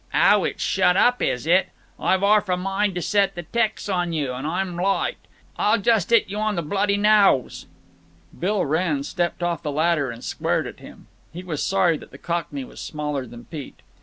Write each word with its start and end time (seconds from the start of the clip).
"Ow…. 0.15 0.43
It's 0.45 0.63
shut 0.63 0.97
up, 0.97 1.21
is 1.21 1.45
it?… 1.45 1.69
I've 1.99 2.23
'arf 2.23 2.49
a 2.49 2.57
mind 2.57 2.95
to 2.95 3.03
set 3.03 3.35
the 3.35 3.43
'tecs 3.43 3.87
on 3.87 4.13
you, 4.13 4.29
but 4.29 4.45
I'm 4.45 4.75
lyte. 4.75 5.27
I'll 5.57 5.77
just 5.77 6.11
'it 6.11 6.25
you 6.27 6.39
on 6.39 6.55
the 6.55 6.63
bloody 6.63 6.97
nowse." 6.97 7.67
Bill 8.39 8.65
Wrenn 8.65 9.03
stepped 9.03 9.43
off 9.43 9.61
the 9.61 9.71
ladder 9.71 10.09
and 10.09 10.23
squared 10.23 10.65
at 10.65 10.79
him. 10.79 11.05
He 11.31 11.43
was 11.43 11.61
sorry 11.63 11.97
that 11.99 12.09
the 12.09 12.17
Cockney 12.17 12.63
was 12.63 12.81
smaller 12.81 13.27
than 13.27 13.45
Pete. 13.45 13.81